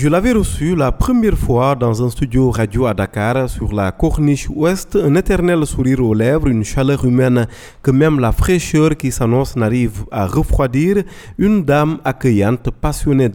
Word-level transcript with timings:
Je 0.00 0.06
l'avais 0.06 0.30
reçu 0.30 0.76
la 0.76 0.92
première 0.92 1.36
fois 1.36 1.74
dans 1.74 2.04
un 2.04 2.08
studio 2.08 2.52
radio 2.52 2.86
à 2.86 2.94
Dakar 2.94 3.50
sur 3.50 3.72
la 3.72 3.90
corniche 3.90 4.48
ouest, 4.48 4.94
un 4.94 5.16
éternel 5.16 5.66
sourire 5.66 6.04
aux 6.04 6.14
lèvres, 6.14 6.46
une 6.46 6.62
chaleur 6.62 7.04
humaine 7.04 7.48
que 7.82 7.90
même 7.90 8.20
la 8.20 8.30
fraîcheur 8.30 8.96
qui 8.96 9.10
s'annonce 9.10 9.56
n'arrive 9.56 10.04
à 10.12 10.28
refroidir, 10.28 11.02
une 11.36 11.64
dame 11.64 11.98
accueillante, 12.04 12.70
passionnée 12.70 13.30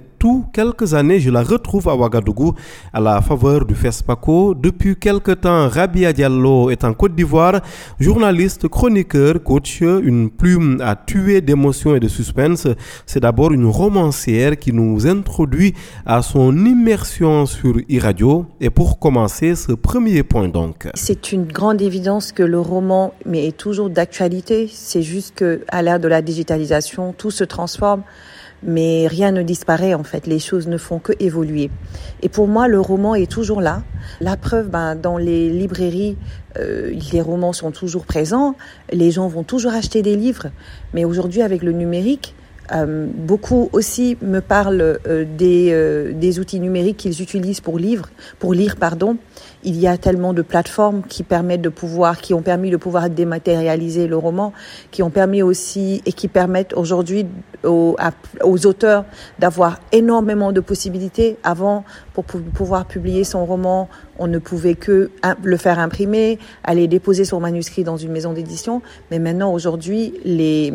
quelques 0.53 0.93
années, 0.93 1.19
je 1.19 1.29
la 1.29 1.43
retrouve 1.43 1.89
à 1.89 1.95
Ouagadougou 1.95 2.53
à 2.93 2.99
la 2.99 3.21
faveur 3.21 3.65
du 3.65 3.75
FESPACO. 3.75 4.55
Depuis 4.55 4.95
quelques 4.95 5.41
temps, 5.41 5.67
Rabia 5.67 6.13
Diallo 6.13 6.69
est 6.69 6.83
en 6.83 6.93
Côte 6.93 7.15
d'Ivoire, 7.15 7.61
journaliste, 7.99 8.67
chroniqueur, 8.67 9.43
coach, 9.43 9.81
une 9.81 10.29
plume 10.29 10.79
à 10.81 10.95
tuer 10.95 11.41
d'émotions 11.41 11.95
et 11.95 11.99
de 11.99 12.07
suspense. 12.07 12.67
C'est 13.05 13.19
d'abord 13.19 13.51
une 13.51 13.65
romancière 13.65 14.57
qui 14.57 14.71
nous 14.71 15.05
introduit 15.07 15.73
à 16.05 16.21
son 16.21 16.55
immersion 16.65 17.45
sur 17.45 17.75
e-radio. 17.91 18.45
Et 18.61 18.69
pour 18.69 18.99
commencer, 18.99 19.55
ce 19.55 19.73
premier 19.73 20.23
point 20.23 20.47
donc. 20.47 20.87
C'est 20.93 21.31
une 21.31 21.45
grande 21.45 21.81
évidence 21.81 22.31
que 22.31 22.43
le 22.43 22.59
roman 22.59 23.13
mais 23.25 23.47
est 23.47 23.57
toujours 23.57 23.89
d'actualité. 23.89 24.69
C'est 24.71 25.03
juste 25.03 25.35
que 25.35 25.61
à 25.67 25.81
l'ère 25.81 25.99
de 25.99 26.07
la 26.07 26.21
digitalisation, 26.21 27.13
tout 27.17 27.31
se 27.31 27.43
transforme 27.43 28.03
mais 28.65 29.07
rien 29.07 29.31
ne 29.31 29.43
disparaît 29.43 29.93
en 29.93 30.03
fait, 30.03 30.27
les 30.27 30.39
choses 30.39 30.67
ne 30.67 30.77
font 30.77 30.99
que 30.99 31.13
évoluer. 31.19 31.69
Et 32.21 32.29
pour 32.29 32.47
moi, 32.47 32.67
le 32.67 32.79
roman 32.79 33.15
est 33.15 33.29
toujours 33.29 33.61
là. 33.61 33.83
La 34.21 34.37
preuve, 34.37 34.69
ben, 34.69 34.95
dans 34.95 35.17
les 35.17 35.49
librairies, 35.49 36.17
euh, 36.57 36.93
les 37.11 37.21
romans 37.21 37.53
sont 37.53 37.71
toujours 37.71 38.05
présents, 38.05 38.55
les 38.91 39.11
gens 39.11 39.27
vont 39.27 39.43
toujours 39.43 39.73
acheter 39.73 40.01
des 40.01 40.15
livres, 40.15 40.47
mais 40.93 41.05
aujourd'hui 41.05 41.41
avec 41.41 41.63
le 41.63 41.71
numérique, 41.71 42.35
euh, 42.71 43.07
beaucoup 43.13 43.69
aussi 43.73 44.17
me 44.21 44.39
parlent 44.39 44.99
euh, 45.07 45.25
des, 45.25 45.69
euh, 45.71 46.13
des 46.13 46.39
outils 46.39 46.61
numériques 46.61 46.97
qu'ils 46.97 47.21
utilisent 47.21 47.59
pour 47.59 47.77
lire. 47.77 48.09
Il 49.65 49.79
y 49.79 49.87
a 49.87 49.97
tellement 49.97 50.33
de 50.33 50.41
plateformes 50.41 51.03
qui 51.03 51.23
permettent 51.23 51.61
de 51.61 51.69
pouvoir, 51.69 52.19
qui 52.19 52.33
ont 52.33 52.41
permis 52.41 52.69
de 52.69 52.77
pouvoir 52.77 53.09
dématérialiser 53.09 54.07
le 54.07 54.17
roman, 54.17 54.53
qui 54.91 55.03
ont 55.03 55.09
permis 55.09 55.41
aussi 55.41 56.01
et 56.05 56.11
qui 56.11 56.27
permettent 56.27 56.73
aujourd'hui 56.73 57.25
aux 57.63 58.65
auteurs 58.65 59.05
d'avoir 59.39 59.79
énormément 59.93 60.51
de 60.51 60.59
possibilités. 60.59 61.37
Avant, 61.43 61.85
pour 62.13 62.25
pouvoir 62.25 62.85
publier 62.85 63.23
son 63.23 63.45
roman, 63.45 63.87
on 64.19 64.27
ne 64.27 64.37
pouvait 64.37 64.75
que 64.75 65.11
le 65.43 65.57
faire 65.57 65.79
imprimer, 65.79 66.39
aller 66.63 66.87
déposer 66.87 67.25
son 67.25 67.39
manuscrit 67.39 67.83
dans 67.83 67.97
une 67.97 68.11
maison 68.11 68.33
d'édition. 68.33 68.81
Mais 69.11 69.19
maintenant, 69.19 69.53
aujourd'hui, 69.53 70.13
les, 70.23 70.73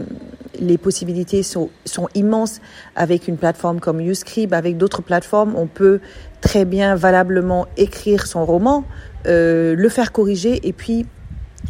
les 0.58 0.78
possibilités 0.78 1.42
sont, 1.42 1.70
sont 1.84 2.08
immenses 2.14 2.60
avec 2.96 3.28
une 3.28 3.36
plateforme 3.36 3.80
comme 3.80 4.00
Uscribe, 4.00 4.54
avec 4.54 4.76
d'autres 4.76 5.02
plateformes. 5.02 5.54
On 5.56 5.66
peut 5.66 6.00
très 6.40 6.64
bien, 6.64 6.94
valablement 6.94 7.66
écrire 7.76 8.26
son 8.26 8.44
roman, 8.44 8.84
euh, 9.26 9.74
le 9.76 9.88
faire 9.88 10.12
corriger 10.12 10.66
et 10.66 10.72
puis 10.72 11.06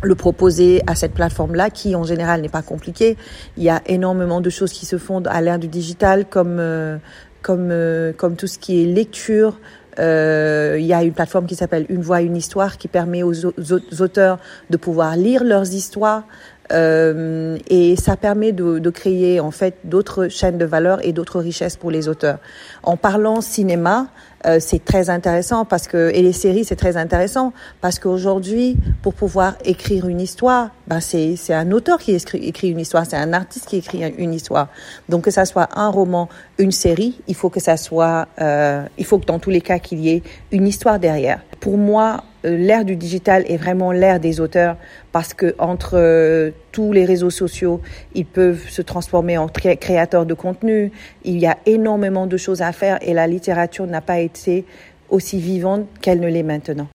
le 0.03 0.15
proposer 0.15 0.83
à 0.87 0.95
cette 0.95 1.13
plateforme-là, 1.13 1.71
qui 1.71 1.97
en 1.97 2.05
général 2.05 2.41
n'est 2.43 2.49
pas 2.49 2.63
compliquée. 2.63 3.17
Il 3.57 3.63
y 3.63 3.71
a 3.71 3.83
énormément 3.87 4.41
de 4.41 4.51
choses 4.51 4.73
qui 4.73 4.87
se 4.87 4.99
font 4.99 5.23
à 5.27 5.41
l'ère 5.41 5.59
du 5.59 5.69
digital, 5.69 6.27
comme 6.27 6.59
euh, 6.61 6.99
comme 7.43 7.71
euh, 7.71 8.13
comme 8.13 8.37
tout 8.37 8.47
ce 8.47 8.59
qui 8.59 8.83
est 8.83 8.87
lecture. 8.87 9.59
Euh, 9.99 10.77
il 10.79 10.87
y 10.87 10.95
a 10.95 11.03
une 11.03 11.13
plateforme 11.13 11.47
qui 11.47 11.57
s'appelle 11.57 11.87
Une 11.89 12.03
voix, 12.03 12.23
une 12.23 12.37
histoire, 12.37 12.79
qui 12.79 12.89
permet 12.89 13.23
aux, 13.23 13.47
aux 13.47 14.03
auteurs 14.03 14.39
de 14.71 14.77
pouvoir 14.77 15.17
lire 15.17 15.45
leurs 15.45 15.73
histoires. 15.73 16.25
Euh, 16.73 17.57
et 17.69 17.97
ça 17.97 18.17
permet 18.17 18.53
de, 18.53 18.79
de, 18.79 18.91
créer 18.91 19.41
en 19.41 19.51
fait 19.51 19.77
d'autres 19.85 20.29
chaînes 20.29 20.59
de 20.59 20.65
valeur 20.65 21.05
et 21.07 21.13
d'autres 21.13 21.41
richesses 21.41 21.77
pour 21.77 21.91
les 21.91 22.09
auteurs. 22.09 22.39
En 22.83 22.97
parlant 22.97 23.41
cinéma, 23.41 24.09
euh, 24.47 24.59
c'est 24.61 24.85
très 24.85 25.11
intéressant 25.11 25.65
parce 25.65 25.89
que 25.89 26.11
et 26.15 26.23
les 26.23 26.33
séries 26.33 26.65
c'est 26.65 26.77
très 26.77 26.97
intéressant 26.97 27.53
parce 27.81 27.99
qu'aujourd'hui 27.99 28.77
pour 29.03 29.15
pouvoir 29.15 29.55
écrire 29.65 30.07
une 30.07 30.21
histoire, 30.21 30.71
ben 30.87 31.01
c'est 31.01 31.35
c'est 31.37 31.55
un 31.55 31.73
auteur 31.73 31.99
qui 31.99 32.13
écrit, 32.13 32.47
écrit 32.47 32.69
une 32.69 32.79
histoire, 32.81 33.05
c'est 33.05 33.17
un 33.17 33.33
artiste 33.33 33.67
qui 33.67 33.79
écrit 33.79 34.03
une 34.17 34.35
histoire. 34.35 34.69
Donc 35.09 35.25
que 35.25 35.31
ça 35.31 35.45
soit 35.45 35.69
un 35.75 35.89
roman, 35.89 36.29
une 36.59 36.71
série, 36.71 37.21
il 37.27 37.35
faut 37.35 37.51
que 37.51 37.61
ça 37.61 37.77
soit, 37.77 38.29
euh, 38.41 38.85
il 38.97 39.05
faut 39.05 39.19
que 39.19 39.27
dans 39.27 39.39
tous 39.39 39.51
les 39.51 39.61
cas 39.61 39.79
qu'il 39.79 40.01
y 40.01 40.11
ait 40.11 40.23
une 40.53 40.69
histoire 40.69 40.99
derrière. 40.99 41.41
Pour 41.61 41.77
moi, 41.77 42.23
l'ère 42.45 42.85
du 42.85 42.95
digital 42.95 43.45
est 43.49 43.57
vraiment 43.57 43.91
l'ère 43.91 44.21
des 44.21 44.41
auteurs 44.41 44.77
parce 45.11 45.35
que 45.35 45.55
entre 45.59 45.95
euh, 45.95 46.51
tous 46.71 46.93
les 46.93 47.05
réseaux 47.05 47.31
sociaux, 47.31 47.81
ils 48.15 48.27
peuvent 48.27 48.69
se 48.69 48.83
transformer 48.83 49.37
en 49.39 49.49
créateurs 49.49 50.27
de 50.27 50.35
contenu. 50.35 50.93
Il 51.25 51.39
y 51.39 51.47
a 51.47 51.59
énormément 51.67 52.27
de 52.27 52.37
choses 52.37 52.63
à 52.63 52.73
faire 52.73 52.99
et 53.03 53.15
la 53.15 53.27
littérature 53.27 53.87
n'a 53.87 54.01
pas 54.01 54.21
été 54.21 54.65
aussi 55.09 55.41
vivante 55.41 55.87
qu'elle 56.01 56.21
ne 56.21 56.29
l'est 56.29 56.43
maintenant. 56.43 56.87